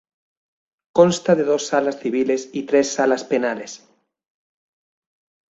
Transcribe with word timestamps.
Consta 0.97 1.31
de 1.35 1.43
dos 1.51 1.63
salas 1.69 1.99
civiles 1.99 2.49
y 2.53 2.63
tres 2.63 2.91
salas 2.91 3.23
penales. 3.23 3.71